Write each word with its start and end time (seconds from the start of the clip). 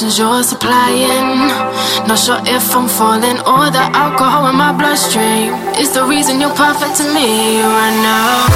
Emotions 0.00 0.18
you're 0.18 0.42
supplying. 0.42 1.48
Not 2.08 2.18
sure 2.18 2.40
if 2.46 2.74
I'm 2.74 2.88
falling 2.88 3.38
or 3.44 3.70
the 3.70 3.84
alcohol 3.92 4.48
in 4.48 4.56
my 4.56 4.72
bloodstream 4.72 5.52
is 5.76 5.92
the 5.92 6.04
reason 6.04 6.40
you're 6.40 6.54
perfect 6.54 6.96
to 6.98 7.04
me 7.12 7.60
right 7.60 7.96
now. 8.00 8.48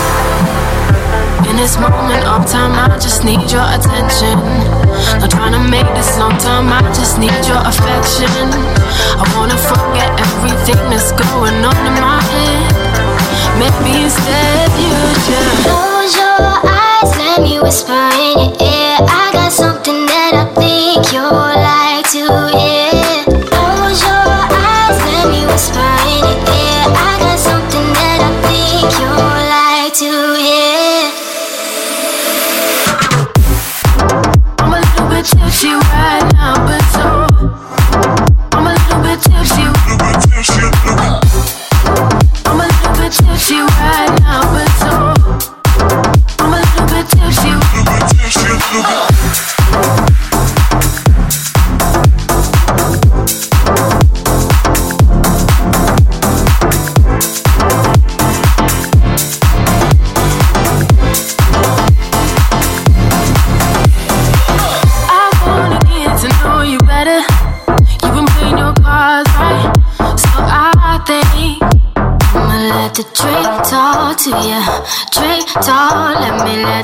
In 1.51 1.57
this 1.57 1.77
moment 1.77 2.25
of 2.25 2.49
time, 2.49 2.73
I 2.73 2.97
just 2.99 3.25
need 3.25 3.45
your 3.53 3.67
attention. 3.77 4.41
Not 5.21 5.31
trying 5.31 5.53
to 5.53 5.63
make 5.69 5.87
this 5.95 6.17
long 6.19 6.37
term, 6.39 6.73
I 6.73 6.81
just 6.97 7.19
need 7.19 7.37
your 7.45 7.61
affection. 7.61 8.49
I 9.21 9.25
wanna 9.37 9.59
forget 9.59 10.09
everything 10.17 10.81
that's 10.89 11.13
going 11.13 11.61
on 11.61 11.79
in 11.85 11.97
my 12.01 12.21
head. 12.33 12.73
Maybe 13.61 14.05
instead 14.05 14.71
you 14.81 14.97
just 15.29 15.69
Close 15.69 16.17
your 16.17 16.41
eyes, 16.65 17.11
let 17.21 17.43
me 17.43 17.61
whisper 17.61 17.93
in 17.93 18.33
your 18.39 18.55
ear. 18.61 18.97
I 19.05 19.31
got 19.33 19.44
Think 20.95 21.44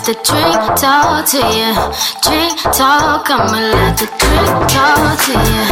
let 0.01 0.07
the 0.07 0.15
drink 0.25 0.61
talk 0.81 1.27
to 1.27 1.37
you. 1.37 1.75
Drink 2.23 2.59
talk, 2.73 3.29
I'ma 3.29 3.59
let 3.61 3.99
the 3.99 4.07
drink 4.07 4.69
talk 4.71 5.19
to 5.27 5.33
you. 5.33 5.65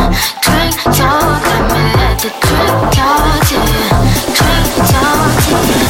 Drink 0.45 0.77
talk, 0.97 1.45
me 1.73 1.83
let 1.97 2.19
the 2.21 2.29
drink 2.45 2.93
talk 2.93 3.41
to 3.49 3.57
you. 3.57 3.89
Drink 4.37 4.69
talk 4.93 5.33
to 5.45 5.53
you. 5.69 5.81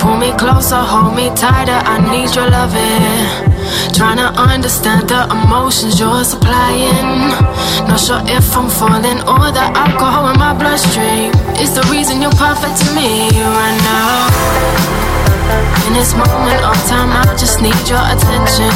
Pull 0.00 0.16
me 0.18 0.30
closer, 0.36 0.76
hold 0.76 1.14
me 1.16 1.30
tighter, 1.34 1.80
I 1.84 1.98
need 2.10 2.34
your 2.34 2.50
loving. 2.50 3.48
Trying 3.94 4.18
to 4.18 4.28
understand 4.38 5.08
the 5.08 5.24
emotions 5.30 5.98
you're 5.98 6.24
supplying. 6.24 7.47
Not 7.88 8.00
sure 8.00 8.22
if 8.26 8.56
I'm 8.56 8.68
falling 8.68 9.20
or 9.28 9.50
the 9.52 9.66
alcohol 9.74 10.28
in 10.30 10.38
my 10.38 10.52
bloodstream 10.52 11.32
is 11.60 11.74
the 11.74 11.84
reason 11.90 12.22
you're 12.22 12.38
perfect 12.38 12.76
to 12.82 12.88
me 12.94 13.28
right 13.34 13.80
now. 13.84 14.68
In 15.88 15.94
this 15.94 16.12
moment 16.12 16.60
of 16.60 16.76
time, 16.84 17.08
I 17.12 17.24
just 17.36 17.60
need 17.62 17.76
your 17.88 18.04
attention. 18.12 18.68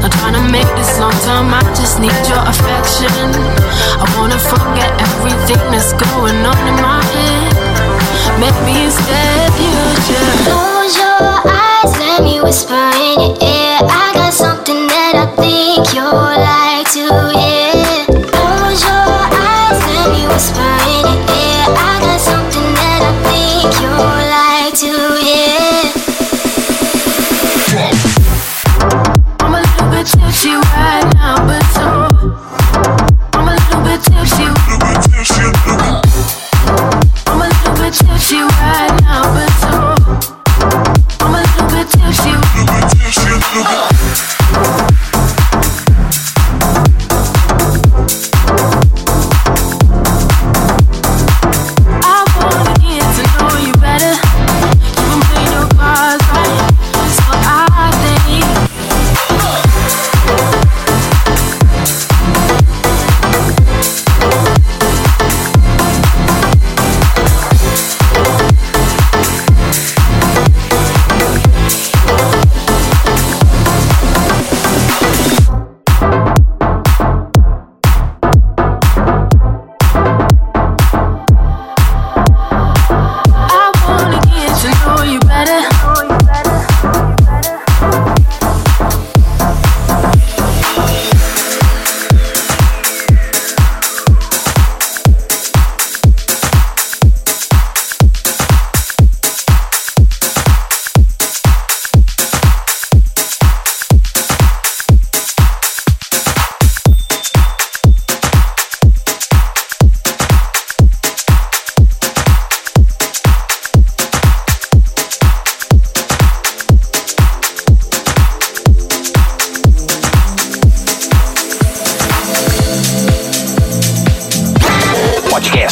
Not 0.00 0.12
trying 0.16 0.36
to 0.40 0.44
make 0.48 0.68
this 0.80 0.98
long 0.98 1.12
term, 1.28 1.52
I 1.52 1.60
just 1.76 2.00
need 2.00 2.16
your 2.24 2.40
affection. 2.48 3.12
I 4.00 4.04
wanna 4.16 4.40
forget 4.40 4.90
everything 4.96 5.60
that's 5.68 5.92
going 5.92 6.40
on 6.40 6.60
in 6.68 6.76
my 6.80 7.04
head. 7.04 7.52
Maybe 8.40 8.88
instead 8.88 9.52
you 9.60 9.76
just 10.08 10.48
Close 10.48 10.96
your 10.96 11.30
eyes, 11.44 11.92
let 12.00 12.22
me 12.22 12.40
whisper 12.40 12.80
in 12.96 13.20
your 13.20 13.36
ear. 13.36 13.76
I 13.84 14.10
got 14.14 14.32
something 14.32 14.86
that 14.88 15.14
I 15.24 15.26
think 15.36 15.92
you'll 15.94 16.12
like 16.16 16.88
to 16.96 17.38
hear. 17.38 17.51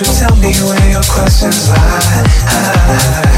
To 0.00 0.06
tell 0.06 0.34
me 0.36 0.54
where 0.54 0.92
your 0.92 1.02
questions 1.02 1.68
lie? 1.68 3.29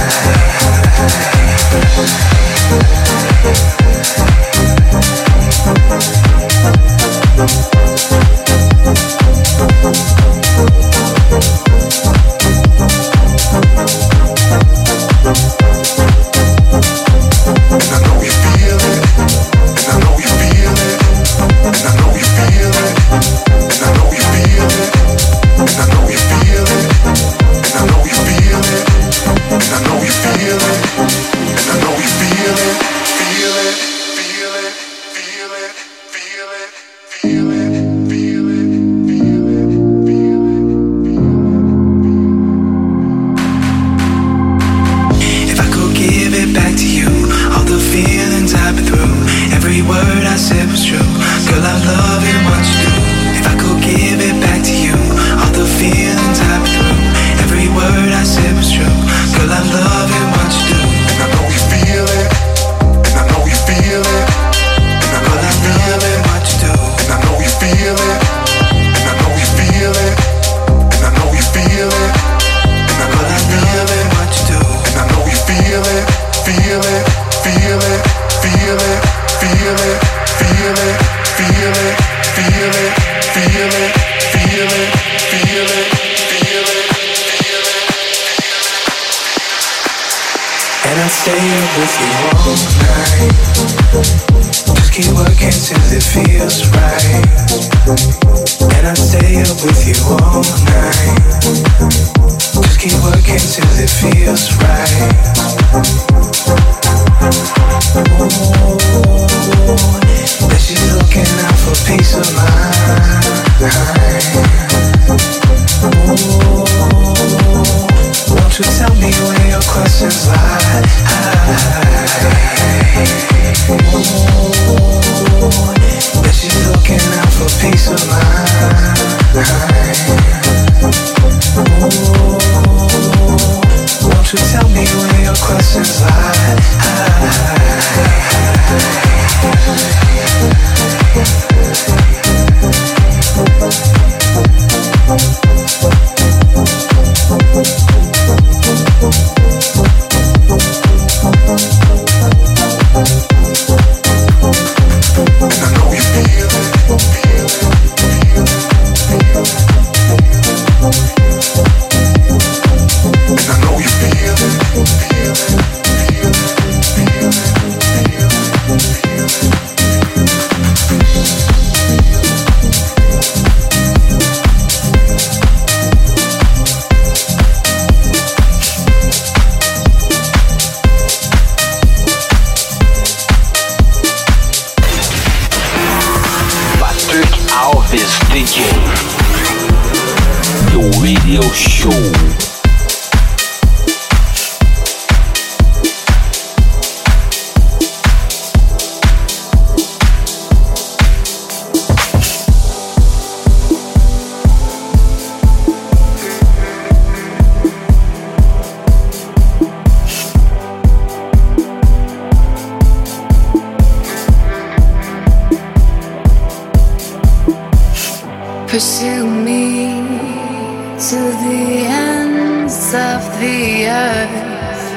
Of 222.94 223.40
the 223.40 223.86
earth. 223.88 224.90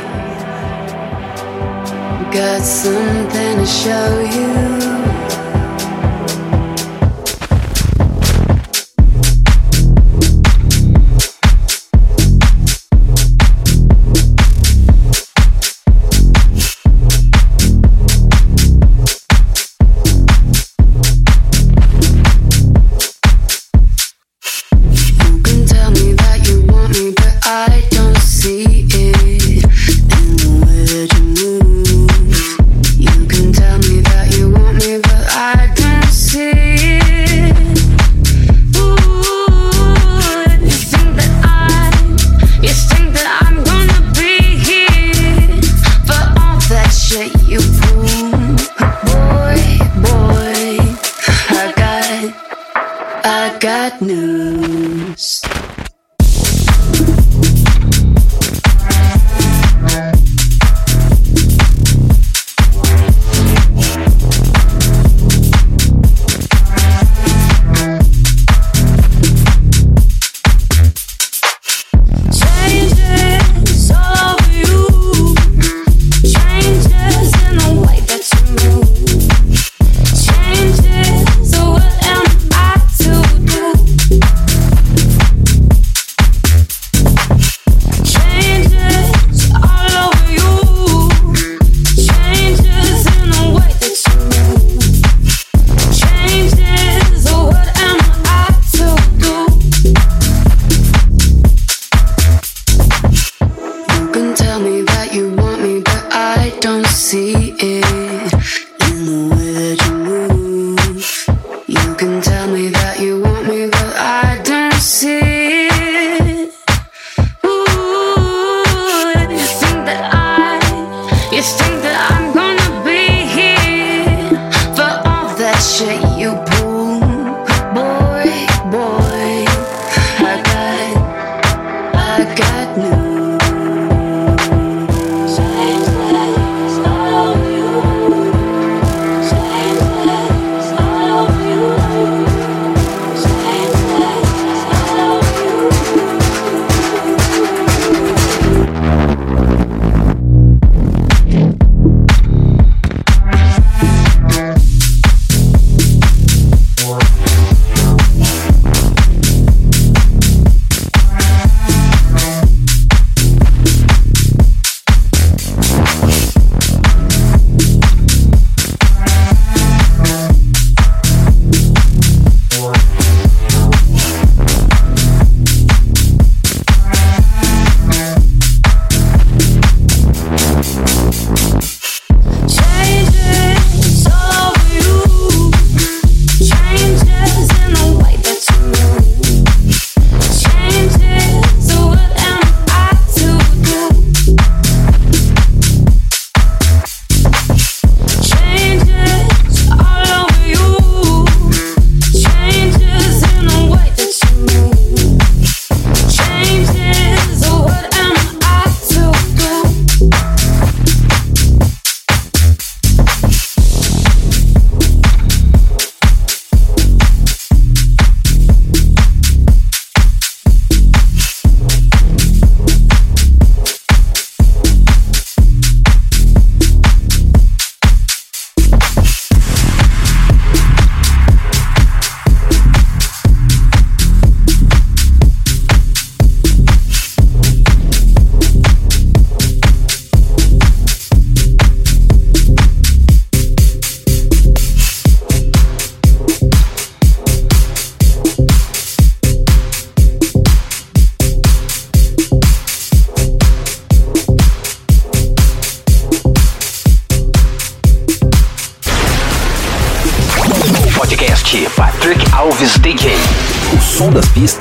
Got 2.33 2.61
something 2.61 3.57
to 3.59 3.65
show 3.65 4.19
you. 4.19 5.14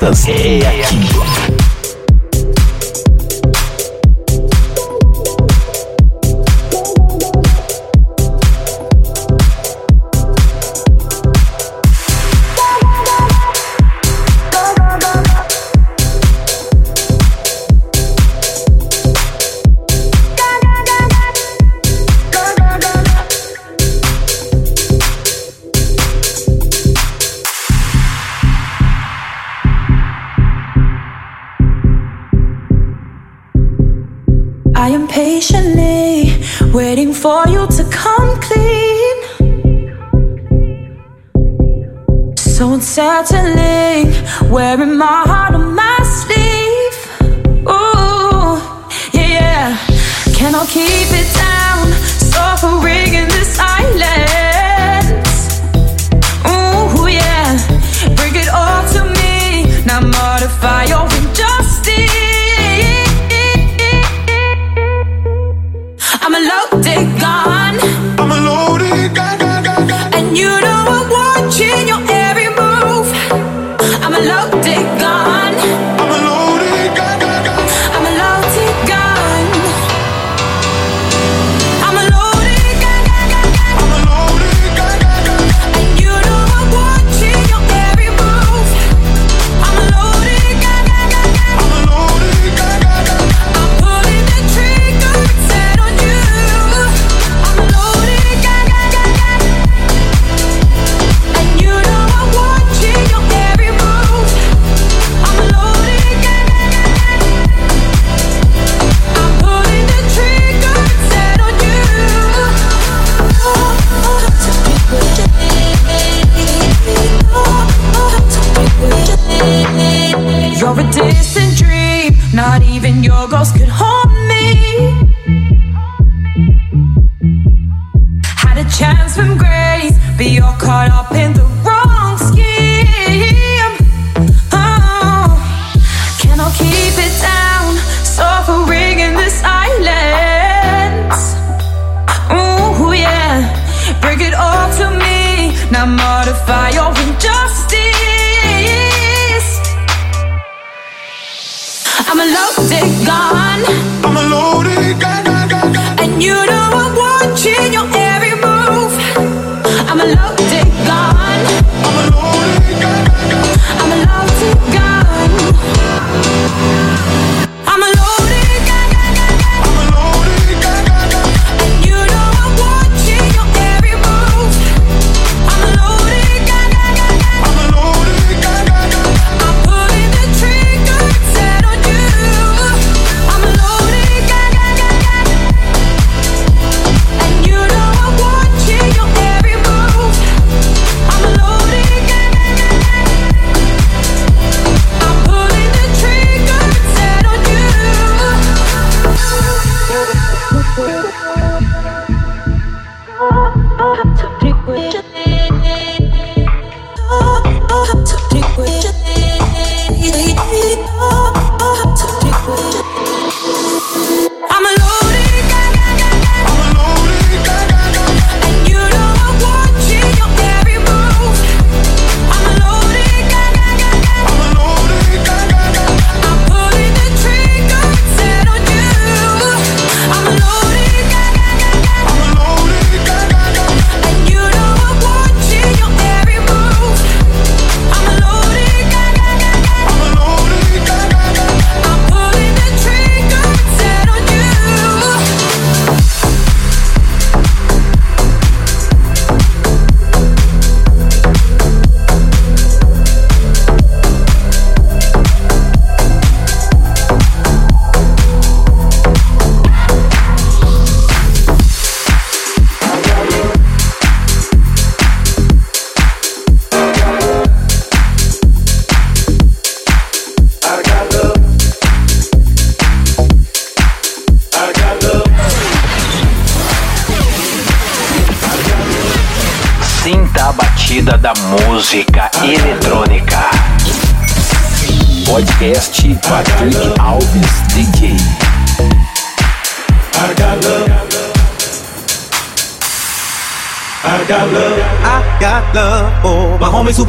Das 0.05 0.25
pistas 0.25 0.64
unsettling, 42.97 43.55
wearing 43.55 43.64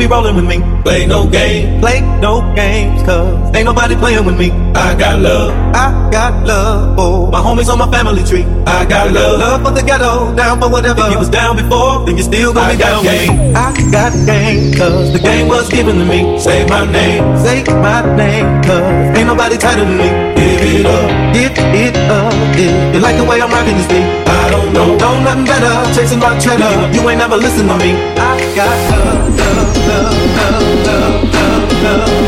be 0.07 0.13
rolling 0.13 0.37
with 0.37 0.47
me. 0.47 0.59
Play 0.83 1.07
no 1.07 1.27
game, 1.29 1.81
play 1.81 2.01
no 2.21 2.41
games, 2.55 3.03
cause 3.03 3.55
ain't 3.55 3.65
nobody 3.65 3.97
playing 3.97 4.25
with 4.25 4.39
me. 4.39 4.51
I 4.75 4.95
got 4.97 5.21
love, 5.21 5.51
I 5.75 6.11
got 6.11 6.47
love 6.47 6.97
for 6.97 7.31
my 7.31 7.41
homies 7.41 7.69
on 7.69 7.79
my 7.79 7.91
family 7.91 8.23
tree. 8.25 8.45
I 8.67 8.85
got 8.85 9.13
love, 9.13 9.39
love 9.41 9.63
for 9.65 9.73
the 9.73 9.83
ghetto, 9.83 10.35
down 10.35 10.61
for 10.61 10.71
whatever. 10.71 11.03
If 11.07 11.13
you 11.13 11.19
was 11.19 11.29
down 11.29 11.57
before, 11.57 12.07
then 12.07 12.17
you 12.17 12.23
still 12.23 12.53
gonna 12.53 12.73
be 12.73 12.79
down. 12.79 13.03
Game. 13.03 13.57
I 13.57 13.73
got 13.91 14.13
game, 14.27 14.75
cause 14.75 15.13
the 15.13 15.19
game 15.19 15.49
was 15.49 15.69
given 15.69 15.99
to 15.99 16.05
me. 16.05 16.39
Say 16.39 16.67
my 16.67 16.91
name, 16.91 17.37
say 17.39 17.65
my 17.65 18.17
name, 18.17 18.63
cause 18.63 19.19
ain't 19.19 19.27
nobody 19.27 19.57
tighter 19.57 19.85
than 19.85 19.99
me. 19.99 20.09
Give 20.37 20.81
it 20.81 20.87
up, 20.87 21.35
give 21.35 21.53
it 21.75 21.96
If 22.09 22.95
you 22.95 23.01
like 23.01 23.17
the 23.17 23.25
way 23.25 23.43
I'm 23.43 23.51
rocking 23.51 23.77
this 23.77 23.87
beat, 23.89 24.07
I 24.27 24.51
don't 24.51 24.73
know, 24.73 24.95
know 24.97 25.21
nothing 25.23 25.45
better. 25.45 25.93
Chasing 25.93 26.21
my 26.21 26.39
cheddar, 26.39 26.71
you 26.95 27.09
ain't 27.09 27.19
never 27.19 27.37
listen 27.37 27.67
to 27.67 27.77
me. 27.77 27.95
I 28.15 28.39
got 28.55 28.71
love, 28.95 29.27
love, 29.35 29.75
love, 29.91 30.15
love, 30.31 30.87
love, 30.87 31.67
love, 31.83 32.07
love, 32.07 32.23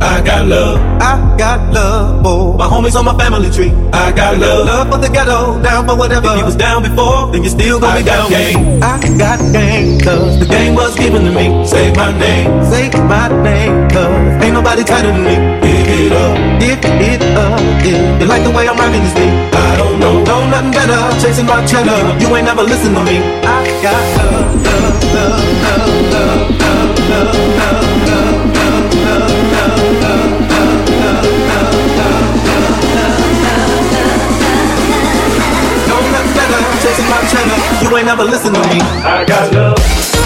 I 0.00 0.22
got 0.24 0.46
love. 0.46 0.80
I 1.00 1.36
got 1.36 1.72
love. 1.74 2.22
Oh, 2.24 2.56
my 2.56 2.66
homies 2.66 2.96
on 2.96 3.04
my 3.04 3.16
family 3.18 3.50
tree 3.50 3.77
got 4.18 4.34
love. 4.36 4.66
Love 4.66 4.86
for 4.90 4.98
the 4.98 5.08
ghetto, 5.08 5.62
down 5.62 5.86
for 5.86 5.96
whatever. 5.96 6.34
If 6.34 6.38
you 6.38 6.44
was 6.50 6.56
down 6.56 6.82
before, 6.82 7.30
then 7.30 7.44
you 7.46 7.50
still 7.50 7.78
gonna 7.78 7.94
I 7.94 8.02
be 8.02 8.04
down. 8.04 8.26
Gang. 8.30 8.82
I 8.82 8.98
got 9.14 9.38
gang, 9.54 10.00
cause 10.02 10.38
the 10.42 10.46
game 10.46 10.74
was 10.74 10.98
given 10.98 11.22
to 11.22 11.30
me. 11.30 11.46
Say 11.64 11.94
my 11.94 12.10
name, 12.18 12.50
say 12.66 12.90
my 13.06 13.30
name, 13.46 13.88
cause 13.94 14.42
ain't 14.42 14.54
nobody 14.58 14.82
tighter 14.82 15.14
than 15.14 15.22
me. 15.22 15.36
Give 15.62 16.10
it 16.10 16.12
up, 16.12 16.34
give 16.58 16.82
it 16.82 17.22
up. 17.38 17.62
You 18.18 18.26
like 18.26 18.42
the 18.42 18.50
way 18.50 18.66
I'm 18.66 18.76
rocking 18.76 19.02
this 19.06 19.14
thing, 19.14 19.32
I 19.54 19.76
don't 19.78 20.00
know, 20.02 20.24
know 20.26 20.42
nothing 20.50 20.72
better. 20.74 21.00
Chasing 21.22 21.46
my 21.46 21.64
cheddar, 21.64 21.98
you 22.18 22.28
ain't 22.34 22.46
never 22.50 22.64
listen 22.66 22.92
to 22.94 23.02
me. 23.06 23.22
I 23.46 23.62
got 23.86 24.02
love, 24.18 24.66
love, 24.66 24.98
love, 25.14 25.46
love, 26.10 26.10
love, 26.10 26.58
love, 27.08 27.38
love. 27.46 28.08
love. 28.08 28.37
Ain't 37.98 38.06
never 38.06 38.24
listen 38.24 38.54
to 38.54 38.60
me. 38.60 38.80
I 39.02 39.24
got 39.24 39.52
love. 39.52 40.17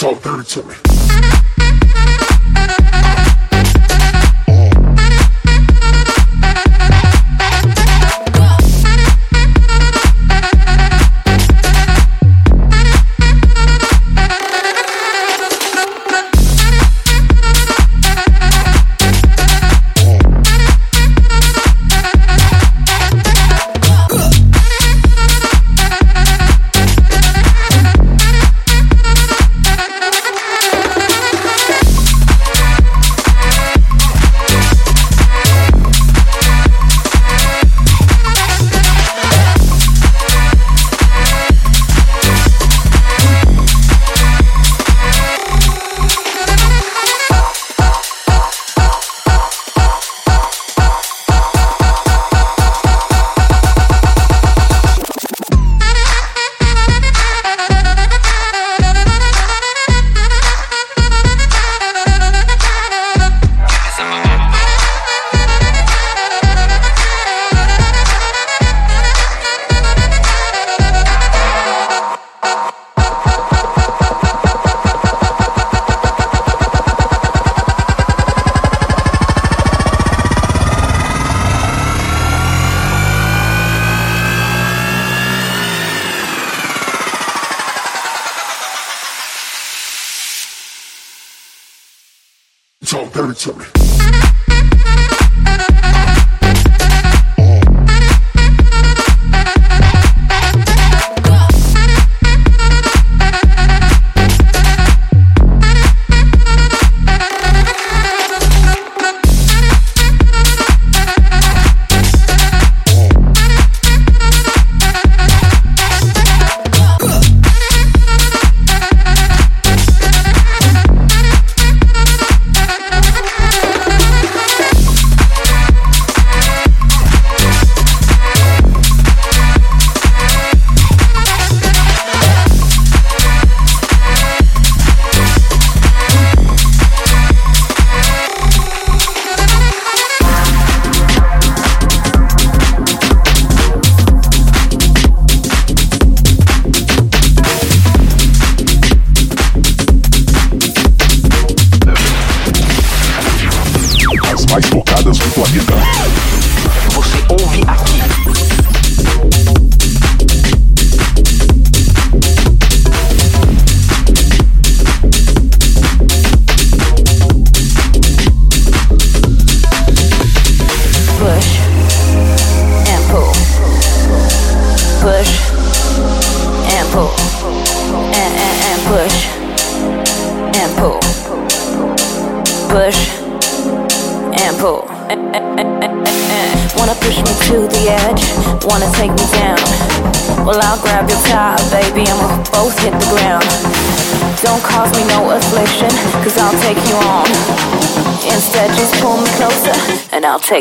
Talk 0.00 0.22
dirty 0.22 0.44
to 0.44 0.62
me. 0.62 0.89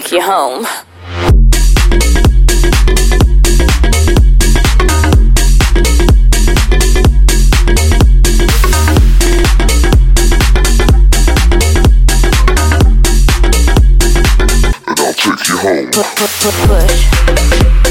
take 0.02 0.12
you 0.14 0.22
home. 0.22 0.66
And 14.88 15.00
I'll 15.00 15.14
take 15.14 15.48
you 15.50 15.58
home. 15.58 15.92
Push. 15.92 17.89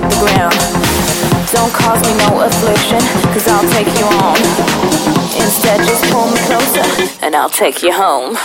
hit 0.00 0.10
the 0.10 0.20
ground. 0.20 0.54
Don't 1.52 1.72
cause 1.72 2.00
me 2.02 2.16
no 2.18 2.42
affliction, 2.42 3.00
cause 3.32 3.46
I'll 3.48 3.68
take 3.70 3.88
you 3.98 4.06
on. 4.06 4.36
Instead, 5.36 5.80
just 5.86 6.04
pull 6.12 6.30
me 6.30 6.38
closer, 6.46 7.24
and 7.24 7.34
I'll 7.34 7.50
take 7.50 7.82
you 7.82 7.92
home. 7.92 8.36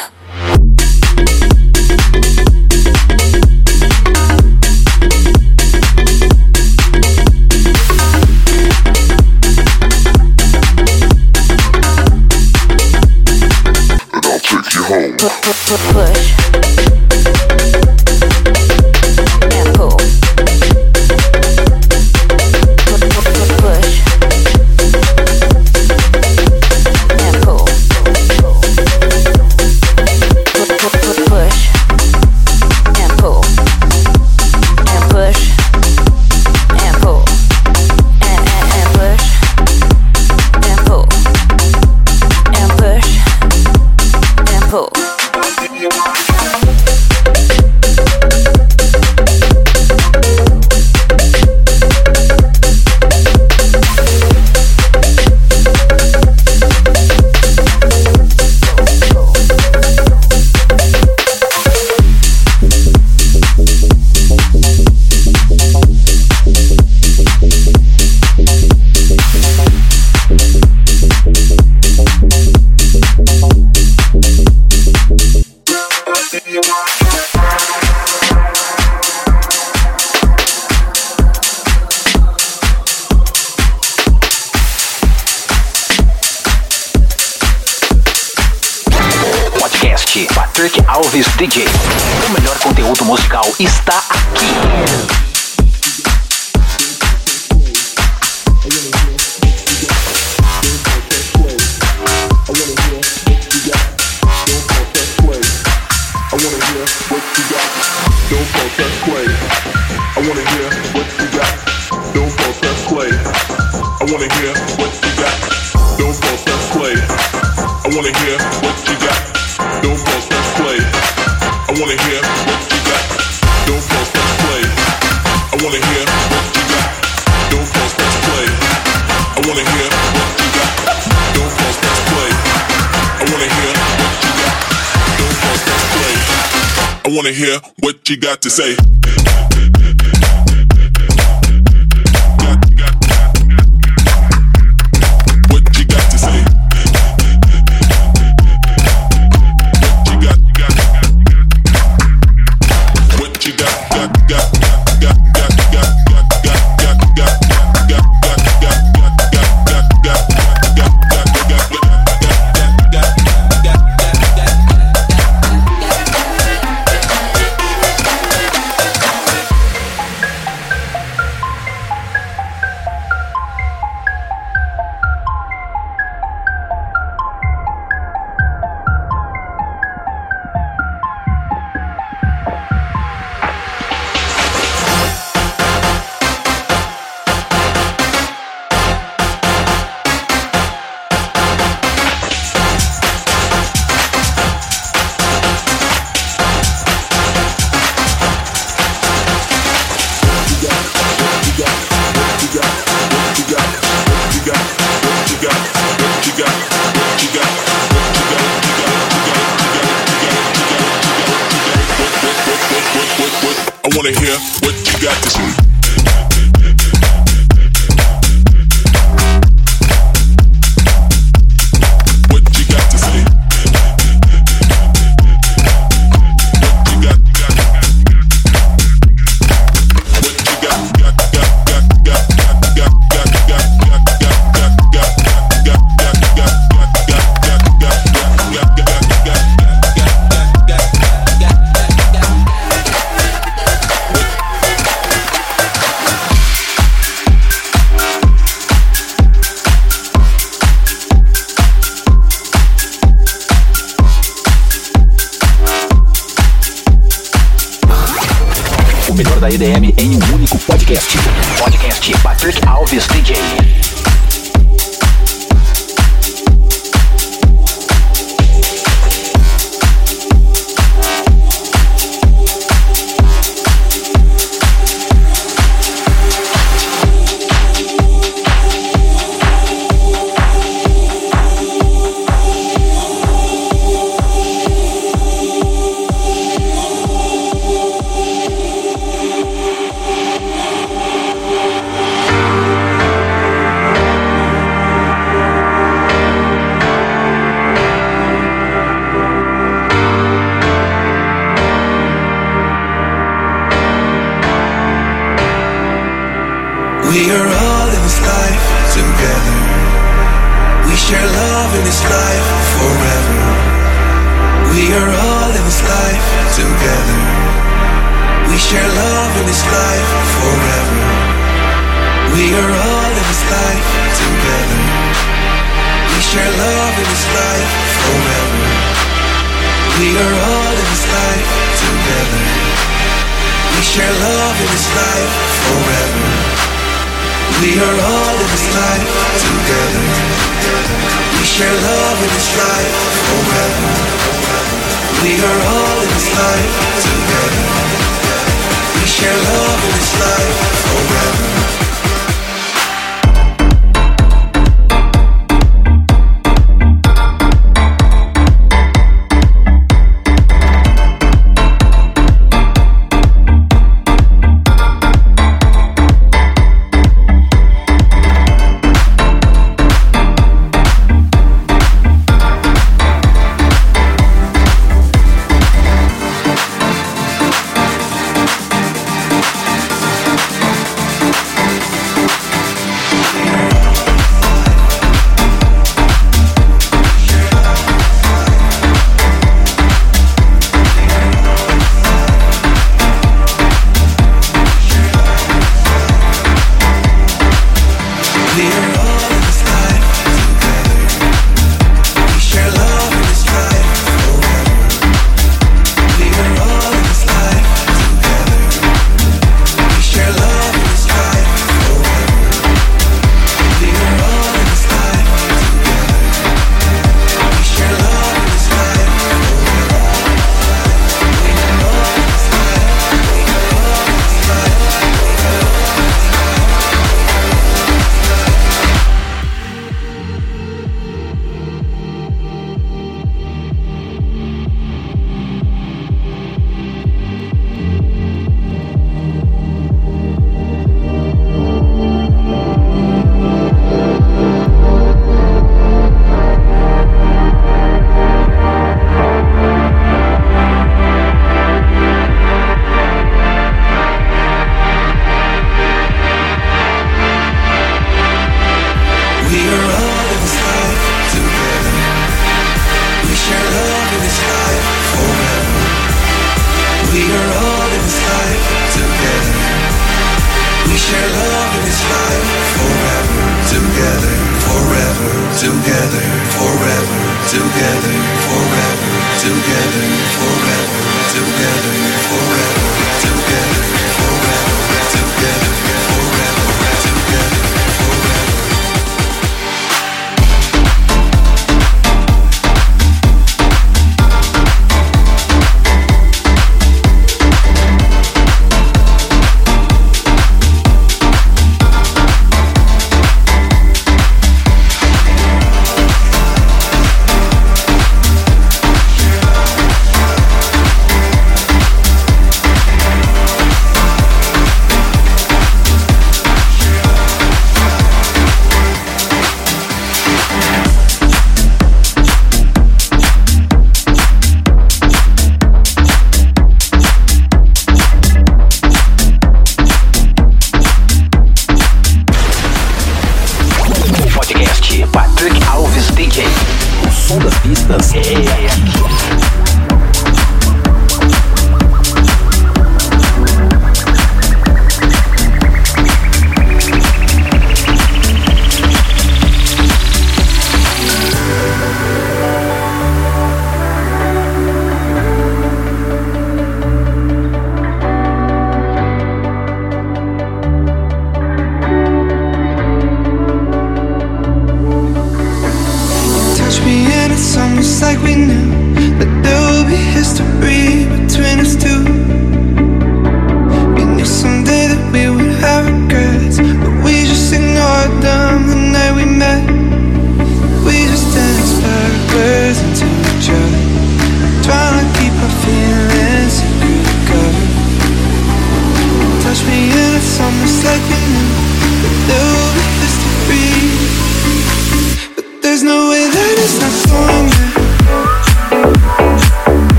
To 138.45 138.51
say. 138.51 138.84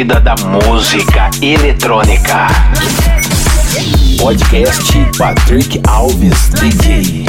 Vida 0.00 0.18
da 0.18 0.34
música 0.66 1.28
eletrônica. 1.42 2.46
Podcast 4.18 4.94
Patrick 5.18 5.78
Alves 5.86 6.48
DJ. 6.54 7.26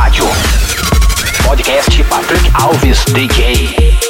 rádio. 0.00 0.24
Podcast 1.44 2.02
Patrick 2.08 2.50
Alves 2.54 3.04
DJ. 3.12 4.09